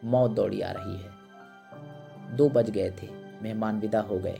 मौत 0.04 0.32
दौड़ी 0.32 0.62
आ 0.62 0.72
रही 0.72 0.98
है। 0.98 2.38
दो 2.38 2.50
बज 2.50 2.70
गए 2.70 2.92
थे, 2.92 3.10
मेहमान 3.44 3.80
विदा 3.80 4.02
हो 4.02 4.18
गए। 4.18 4.40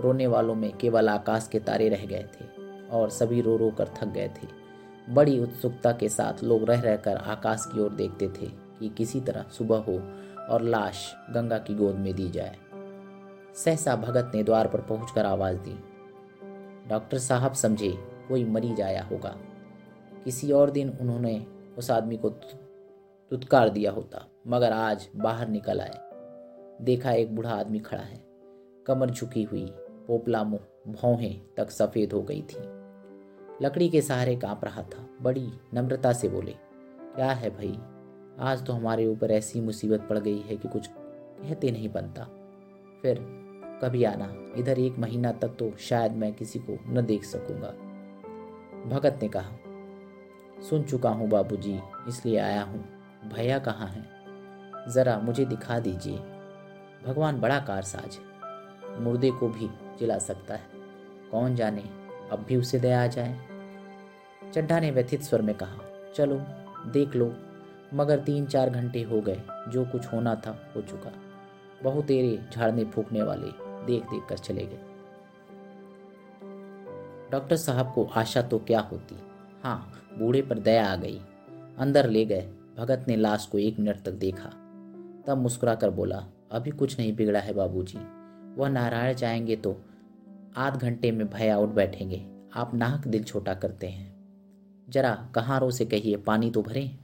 रोने 0.00 0.26
वालों 0.26 0.54
में 0.54 0.70
केवल 0.76 1.08
आकाश 1.08 1.48
के 1.52 1.58
तारे 1.60 1.88
रह 1.88 2.04
गए 2.06 2.24
थे 2.32 2.44
और 2.88 3.10
सभी 3.10 3.40
रो 3.40 3.56
रो 3.56 3.70
कर 3.70 3.88
थक 3.96 4.06
गए 4.06 4.28
थे। 4.28 4.48
बड़ी 5.08 5.38
उत्सुकता 5.40 5.92
के 5.92 6.08
साथ 6.08 6.42
लोग 6.44 6.64
रह 6.64 6.80
रहकर 6.80 7.16
आकाश 7.16 7.64
की 7.66 7.80
ओर 7.80 7.92
देखते 7.92 8.28
थे 8.28 8.46
कि 8.80 8.88
किसी 8.88 9.20
तरह 9.20 9.44
सुबह 9.52 9.76
हो 9.78 9.98
और 10.46 10.62
लाश 10.62 11.14
गंगा 11.30 11.58
की 11.58 11.74
गोद 11.74 11.96
में 11.96 12.14
दी 12.14 12.28
जाए। 12.30 12.56
सहसा 13.54 13.96
भगत 13.96 14.32
ने 14.34 14.42
द्वार 14.42 14.68
पर 14.68 14.80
पहुंचकर 14.80 15.26
आवाज़ 15.26 15.58
दी, 15.58 15.78
डॉक्टर 16.88 17.18
साहब, 17.18 17.52
समझे, 17.52 17.90
कोई 18.28 18.44
मरीज़ 18.44 18.82
आया 18.82 19.02
होगा। 19.02 19.36
किसी 20.26 20.52
और 20.52 20.70
दिन 20.70 20.90
उन्होंने 21.00 21.46
उस 21.78 21.90
आदमी 21.90 22.16
को 22.16 22.28
तुत्कार 23.30 23.68
दिया 23.68 23.90
होता, 23.90 24.26
मगर 24.46 24.72
आज 24.72 25.08
बाहर 25.16 25.48
निकल 25.48 25.80
आए। 25.80 26.00
देखा 26.82 27.12
एक 27.12 27.34
बूढ़ा 27.36 27.50
आदमी 27.50 27.78
खड़ा 27.78 28.02
है। 28.02 28.20
कमर 28.86 29.10
झुकी 29.10 29.42
हुई, 29.42 29.66
पोपला 30.06 30.44
मुँह, 30.44 30.60
भौहें 30.88 31.40
तक 31.56 31.70
सफ़ेद 31.70 32.12
हो 32.12 32.22
गई 32.22 32.42
थी। 32.42 32.58
लकड़ी 33.62 33.88
के 33.88 34.02
सहारे 34.02 34.36
काँप 34.36 34.64
रहा 34.64 34.82
था। 34.82 35.08
बड़ी 35.22 35.48
नम्रता 35.74 36.12
से 36.12 36.28
बोले, 36.28 36.54
क्या 37.16 37.30
है 37.32 37.50
भाई? 37.50 37.78
आज 38.38 38.66
तो 38.66 38.72
हमारे 38.72 39.06
ऊपर 39.06 39.30
ऐसी 39.30 39.60
मुसीबत 39.60 40.00
पड़ 40.00 40.18
गई 40.18 40.38
है 40.38 40.56
कि 40.56 40.68
कुछ 40.68 40.86
कहते 40.86 41.70
नहीं 41.70 41.88
बनता। 41.88 42.24
फिर 43.02 43.18
कभी 43.82 44.04
आना, 44.04 44.34
इधर 44.56 44.78
एक 44.78 44.98
महीना 44.98 45.32
तक 45.32 45.48
तो 45.48 45.76
शायद 45.76 46.12
मैं 46.12 46.32
किसी 46.32 46.58
को 46.58 46.78
न 46.86 47.06
देख 47.06 47.24
सकूँगा। 47.24 47.70
भगत 48.88 49.18
ने 49.22 49.28
कहा 49.28 49.56
सुन 50.62 50.82
चुका 50.82 51.10
हूँ 51.10 51.28
बाबूजी, 51.28 51.80
इसलिए 52.08 52.38
आया 52.38 52.62
हूँ। 52.62 52.84
भैया 53.34 53.58
कहाँ 53.58 53.88
हैं? 53.88 54.16
ज़रा 54.88 55.18
मुझे 55.18 55.44
दिखा 55.44 55.78
दीजिए। 55.78 56.18
भगवान 57.06 57.40
बड़ा 57.40 57.60
कारसाज 57.60 58.16
है। 58.16 59.00
मुर्दे 59.00 59.30
को 59.30 59.48
भी 59.48 59.70
जिला 59.98 60.18
सकता 60.18 60.54
है। 60.54 60.66
कौन 61.30 61.54
जाने, 61.54 61.84
अब 62.32 62.44
भी 62.48 62.56
उसे 62.56 62.78
दया 62.78 63.04
आ 63.04 63.06
जाए? 63.06 63.40
चड्ढा 64.54 64.80
ने 64.80 64.90
व्यथित 64.90 65.22
स्वर 65.22 65.42
में 65.42 65.54
कहा, 65.54 65.76
चलो, 66.14 66.36
देख 66.90 67.16
लो। 67.16 67.34
मगर 67.94 68.18
तीन 68.18 68.46
चार 68.46 68.70
घंटे 68.70 69.02
हो 69.02 69.20
गए, 69.20 69.42
जो 69.68 69.84
कुछ 69.84 70.06
होना 70.06 70.34
था, 70.34 70.72
हो 70.76 70.80
चुका। 70.80 71.12
बहु 71.82 72.02
तेरे 72.02 72.48
झाड़ने 72.52 72.84
फूकने 72.84 73.22
वाले 73.22 73.48
देख 73.86 74.02
देख 74.02 74.26
कर 74.28 74.38
चले 74.38 74.66
गए। 74.66 74.80
डॉक्टर 77.30 77.56
साहब 77.56 77.92
को 77.94 78.04
आशा 78.04 78.42
तो 78.42 78.58
क्या 78.58 78.80
होती? 78.80 79.16
हाँ 79.62 80.08
बूढ़े 80.18 80.42
पर 80.42 80.58
दया 80.58 80.92
आ 80.92 80.96
गई। 80.96 81.20
अंदर 81.78 82.10
ले 82.10 82.24
गए। 82.24 82.52
भगत 82.76 83.04
ने 83.08 83.16
लाश 83.16 83.46
को 83.46 83.58
एक 83.58 83.78
मिनट 83.78 84.02
तक 84.02 84.12
देखा। 84.12 84.48
तब 85.26 85.38
मुस्कुरा 85.38 85.74
कर 85.74 85.90
बोला, 85.90 86.26
अभी 86.50 86.70
कुछ 86.70 86.98
नहीं 86.98 87.16
बिगड़ा 87.16 87.40
है 87.40 87.52
बाबूजी। 87.52 87.98
वह 88.56 88.68
नारायण 88.68 89.16
जाएँगे 89.16 89.56
तो 89.56 89.82
आध 90.56 90.76
घंटे 90.76 91.12
में 91.12 91.30
भय 91.30 91.48
आउट 91.48 91.68
बैठेंगे। 91.68 92.26
आप 92.54 92.74
नाहक 92.74 93.08
दिल 93.08 93.24
छोटा 93.24 93.54
करते 93.54 93.86
हैं। 93.86 94.16
जरा 94.88 95.28
कहारों 95.34 95.70
से 95.70 95.84
कहिए, 95.84 96.16
पानी 96.16 96.50
तो 96.50 96.62
भरें। 96.62 96.98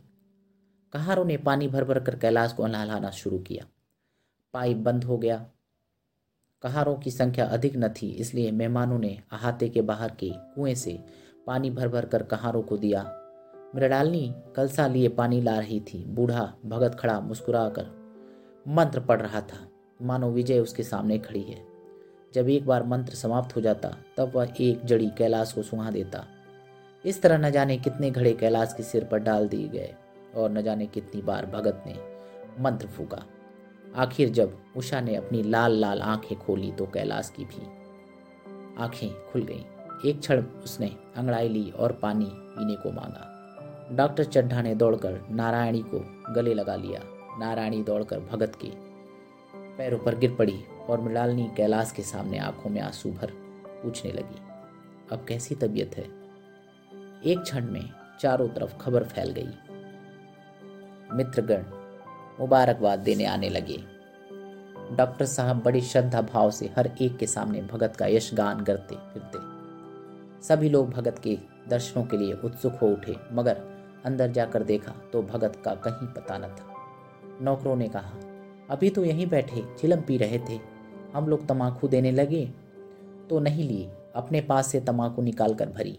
कहारों 0.92 1.24
ने 1.24 1.36
पानी 1.36 1.68
भर 1.68 1.84
भर 1.84 2.00
कर 2.00 2.16
कैलाश 2.16 2.52
को 2.52 2.66
नहलाना 2.66 3.10
शुरू 3.10 3.38
किया। 3.38 3.66
पाइप 4.54 4.76
बंद 4.76 5.04
हो 5.04 5.18
गया। 5.18 5.46
कहारों 6.62 6.96
की 6.96 7.10
संख्या 7.10 7.46
अधिक 7.46 7.76
न 7.76 7.88
थी, 7.88 8.10
इसलिए 8.10 8.50
मेहमानों 8.50 8.98
ने 8.98 9.22
अहाते 9.32 9.68
के 9.68 9.82
बाहर 9.82 10.10
के 10.10 10.32
कुएँ 10.34 10.74
से 10.74 11.04
पानी 11.46 11.70
भर 11.70 11.88
भर 11.88 12.06
कर 12.06 12.22
कहारों 12.22 12.62
को 12.62 12.76
दिया। 12.76 13.18
मृणालिनी 13.74 14.34
कलसा 14.56 14.86
लिए 14.86 15.08
पानी 15.08 15.40
ला 15.40 15.58
रही 15.58 15.80
थी। 15.80 16.04
बूढ़ा 16.04 16.52
भगत 16.66 16.94
खड़ा 16.94 17.20
मुस्कुरा 17.20 17.68
कर 17.68 17.86
मंत्र 18.68 19.00
पढ़ 19.00 19.20
रहा 19.22 19.40
था। 19.40 19.68
मानो 20.02 20.30
विजय 20.30 20.58
उसके 20.58 20.82
सामने 20.82 21.18
खड़ी 21.18 21.42
है। 21.42 21.64
जब 22.34 22.48
एक 22.48 22.66
बार 22.66 22.82
मंत्र 22.82 23.14
समाप्त 23.14 23.56
हो 23.56 23.60
जाता, 23.60 23.96
तब 24.16 24.32
वह 24.34 24.52
एक 24.60 24.84
जड़ी 24.84 25.10
कैलाश 25.18 25.52
को 25.52 25.62
सुहा 25.62 25.90
देता। 25.90 26.26
इस 27.04 27.22
तरह 27.22 27.38
न 27.38 27.50
जाने 27.50 27.76
कितने 27.76 28.10
घड़े 28.10 28.32
कैलाश 28.32 28.74
के 28.76 28.82
सिर 28.82 29.04
पर 29.04 29.18
डाल 29.18 29.48
दिए 29.48 29.68
गए 29.68 29.94
और 30.36 30.50
न 30.50 30.62
जाने 30.62 30.86
कितनी 30.86 31.22
बार 31.22 31.46
भगत 31.46 31.84
ने 31.86 31.94
मंत्र 32.62 32.86
फूका। 32.86 33.22
आखिर 33.96 34.28
जब 34.28 34.58
उषा 34.76 35.00
ने 35.00 35.16
अपनी 35.16 35.42
लाल 35.42 35.72
लाल 35.72 36.02
आँखें 36.02 36.38
खोली 36.38 36.72
तो 36.72 36.86
कैलाश 36.86 37.32
की 37.36 37.44
भी 37.44 37.66
आँखें 38.78 39.32
खुल 39.32 39.42
गईं। 39.42 39.64
एक 40.06 40.20
क्षण 40.20 40.42
उसने 40.64 40.86
अंगड़ाई 41.16 41.48
ली 41.48 41.70
और 41.70 41.92
पानी 41.92 42.24
पीने 42.24 42.74
को 42.74 42.90
मांगा। 42.92 43.28
डॉक्टर 43.92 44.24
चड्ढा 44.24 44.62
ने 44.62 44.74
दौड़कर 44.74 45.20
नारायणी 45.30 45.82
को 45.84 46.00
गले 46.34 46.54
लगा 46.54 46.76
लिया। 46.76 47.00
नारायणी 47.38 47.82
दौड़कर 47.82 48.20
भगत 48.20 48.56
के 48.62 48.70
पैरों 49.78 49.98
पर 49.98 50.18
गिर 50.18 50.34
पड़ी 50.34 50.58
और 50.88 51.00
मृणालिनी 51.00 51.50
कैलाश 51.56 51.92
के 51.92 52.02
सामने 52.02 52.38
आँखों 52.38 52.70
में 52.70 52.80
आँसू 52.80 53.10
भर 53.10 53.32
पूछने 53.82 54.12
लगी, 54.12 54.40
अब 55.12 55.24
कैसी 55.28 55.54
तबीयत 55.54 55.96
है? 55.96 56.04
एक 57.24 57.40
क्षण 57.40 57.70
में 57.70 57.90
चारों 58.20 58.48
तरफ़ 58.48 58.76
खबर 58.76 59.04
फैल 59.04 59.30
गई। 59.30 59.48
मित्रगण 61.16 61.64
मुबारकबाद 62.40 62.98
देने 62.98 63.24
आने 63.24 63.48
लगे। 63.48 63.78
डॉक्टर 64.96 65.26
साहब 65.26 65.62
बड़ी 65.62 65.80
श्रद्धा 65.80 66.20
भाव 66.22 66.50
से 66.50 66.70
हर 66.76 66.90
एक 67.00 67.16
के 67.16 67.26
सामने 67.26 67.62
भगत 67.62 67.96
का 67.96 68.06
यश 68.06 68.34
गान 68.34 68.64
करते 68.64 68.94
फिरते। 68.94 69.51
सभी 70.42 70.68
लोग 70.68 70.88
भगत 70.90 71.18
के 71.18 71.36
दर्शनों 71.68 72.04
के 72.04 72.16
लिए 72.16 72.32
उत्सुक 72.44 72.74
हो 72.74 72.86
उठे, 72.86 73.16
मगर 73.32 73.60
अंदर 74.04 74.30
जाकर 74.30 74.62
देखा 74.62 74.92
तो 75.12 75.22
भगत 75.22 75.56
का 75.64 75.74
कहीं 75.74 76.08
पता 76.08 76.38
न 76.38 76.48
था। 76.50 76.74
नौकरों 77.42 77.76
ने 77.76 77.88
कहा, 77.88 78.12
अभी 78.70 78.90
तो 78.90 79.04
यहीं 79.04 79.26
बैठे, 79.26 79.62
चिलम 79.80 80.00
पी 80.00 80.16
रहे 80.16 80.38
थे। 80.38 80.58
हम 81.14 81.28
लोग 81.28 81.46
तमाकू 81.46 81.88
देने 81.88 82.10
लगे 82.12 82.44
तो 83.30 83.38
नहीं 83.40 83.68
लिए। 83.68 83.90
अपने 84.14 84.40
पास 84.40 84.66
से 84.66 84.80
तमाकू 84.80 85.22
निकाल 85.22 85.54
कर 85.54 85.68
भरी। 85.68 85.98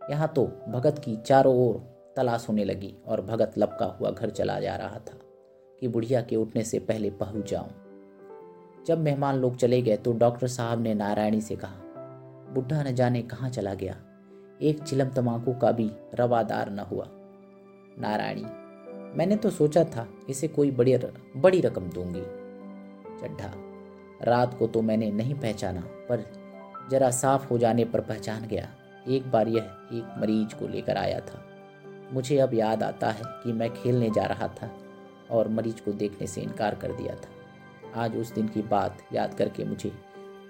यहाँ 0.00 0.32
तो 0.36 0.44
भगत 0.68 0.98
की 0.98 1.16
चारों 1.16 1.54
ओर 1.58 1.82
तलाश 2.16 2.46
होने 2.48 2.64
लगी 2.64 2.94
और 3.06 3.20
भगत 3.20 3.58
लपका 3.58 3.86
हुआ 4.00 4.10
घर 4.10 4.30
चला 4.30 4.58
जा 4.60 4.76
रहा 4.76 4.98
था 5.00 5.18
कि 5.82 5.88
बुढ़िया 5.88 6.22
के 6.22 6.36
उठने 6.36 6.64
से 6.64 6.78
पहले 6.78 7.10
पहुँच 7.10 7.50
जाऊँ। 7.50 7.70
जब 8.86 8.98
मेहमान 8.98 9.36
लोग 9.36 9.56
चले 9.56 9.82
गए 9.82 9.96
तो 9.96 10.12
डॉक्टर 10.12 10.48
साहब 10.48 10.82
ने 10.82 10.94
नारायणी 10.94 11.40
से 11.40 11.56
कहा 11.56 11.80
बुढ़ा 12.52 12.82
न 12.82 12.94
जाने 12.94 13.22
कहाँ 13.22 13.50
चला 13.50 13.74
गया। 13.74 13.96
एक 14.62 14.82
चिलम 14.82 15.08
तमाकू 15.08 15.52
का 15.52 15.72
भी 15.72 15.90
रवादार 16.14 16.70
न 16.70 16.78
हुआ। 16.78 17.06
नारायणी 17.98 18.44
मैंने 19.18 19.36
तो 19.36 19.50
सोचा 19.50 19.84
था 19.84 20.06
इसे 20.28 20.48
कोई 20.48 20.70
बड़ी 20.70 20.96
र, 20.96 21.12
बड़ी 21.36 21.60
रकम 21.60 21.88
दूँगी। 21.88 22.22
चड्ढा 23.20 23.52
रात 24.22 24.58
को 24.58 24.66
तो 24.66 24.82
मैंने 24.82 25.10
नहीं 25.10 25.34
पहचाना 25.34 25.80
पर 25.80 26.24
जरा 26.90 27.10
साफ़ 27.10 27.48
हो 27.48 27.58
जाने 27.58 27.84
पर 27.84 28.00
पहचान 28.00 28.46
गया। 28.46 28.68
एक 29.08 29.30
बार 29.30 29.48
यह 29.48 29.62
एक 29.92 30.14
मरीज़ 30.18 30.54
को 30.54 30.68
लेकर 30.68 30.96
आया 30.96 31.20
था। 31.20 31.44
मुझे 32.12 32.38
अब 32.38 32.54
याद 32.54 32.82
आता 32.82 33.10
है 33.10 33.22
कि 33.26 33.52
मैं 33.52 33.74
खेलने 33.74 34.10
जा 34.10 34.24
रहा 34.24 34.48
था 34.48 34.70
और 35.30 35.48
मरीज़ 35.48 35.82
को 35.82 35.92
देखने 35.92 36.26
से 36.26 36.40
इनकार 36.40 36.74
कर 36.74 36.92
दिया 36.92 37.14
था। 37.14 38.02
आज 38.02 38.16
उस 38.16 38.34
दिन 38.34 38.48
की 38.48 38.62
बात 38.62 38.98
याद 39.12 39.34
करके 39.34 39.64
मुझे 39.64 39.92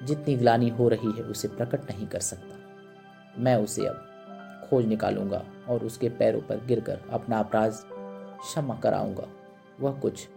जितनी 0.03 0.37
ग्लानी 0.37 0.69
हो 0.69 0.89
रही 0.89 1.11
है 1.13 1.23
उसे 1.23 1.49
प्रकट 1.49 1.91
नहीं 1.91 2.07
कर 2.07 2.21
सकता। 2.21 2.57
मैं 3.39 3.57
उसे 3.57 3.87
अब 3.87 4.07
खोज 4.71 4.87
निकालूँगा 4.87 5.45
और 5.69 5.85
उसके 5.85 6.09
पैरों 6.09 6.41
पर 6.41 6.65
गिरकर 6.67 7.01
अपना 7.11 7.39
अपराध 7.39 7.73
क्षमा 8.41 8.75
कराऊँगा। 8.75 9.27
वह 9.81 9.99
कुछ 10.01 10.29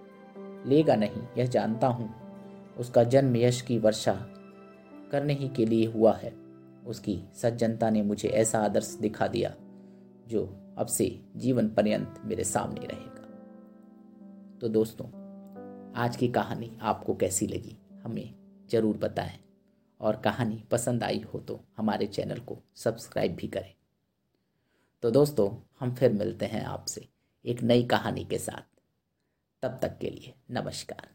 लेगा 0.65 0.96
नहीं, 0.96 1.22
यह 1.38 1.46
जानता 1.46 1.88
हूँ। 1.88 2.13
उसका 2.77 3.03
जन्म 3.03 3.36
यश 3.36 3.62
की 3.62 3.77
वर्षा 3.79 4.13
करने 5.12 5.34
ही 5.34 5.50
के 5.50 5.65
लिए 5.65 5.86
हुआ 5.86 6.13
है। 6.13 6.34
उसकी 6.88 7.20
सज्जनता 7.36 7.89
ने 7.89 8.01
मुझे 8.01 8.29
ऐसा 8.29 8.60
आदर्श 8.60 8.98
दिखा 9.01 9.27
दिया, 9.27 9.53
जो 10.27 10.43
अब 10.77 10.88
से 10.88 11.20
जीवन 11.36 11.70
पर्यंत 11.70 12.22
मेरे 12.25 12.43
सामने 12.43 12.86
रहेगा। 12.86 13.27
तो 14.62 14.67
दोस्तों, 14.70 15.08
आज 15.96 16.15
की 16.15 16.27
कहानी 16.27 16.72
आपको 16.82 17.15
कैसी 17.15 17.48
लगी, 17.48 17.77
हमें 18.03 18.34
ज़रूर 18.72 18.98
बताएँ। 18.98 19.42
और 20.01 20.15
कहानी 20.15 20.63
पसंद 20.71 21.03
आई 21.03 21.19
हो 21.19 21.39
तो 21.39 21.63
हमारे 21.77 22.07
चैनल 22.07 22.39
को 22.39 22.59
सब्सक्राइब 22.75 23.35
भी 23.35 23.47
करें। 23.47 23.73
तो 25.01 25.12
दोस्तों, 25.12 25.69
हम 25.79 25.95
फिर 25.95 26.13
मिलते 26.13 26.45
हैं 26.45 26.65
आपसे 26.65 27.07
एक 27.45 27.62
नई 27.62 27.83
कहानी 27.83 28.25
के 28.25 28.38
साथ। 28.38 28.79
तब 29.62 29.79
तक 29.81 29.97
के 29.97 30.09
लिए 30.09 30.33
नमस्कार। 30.51 31.07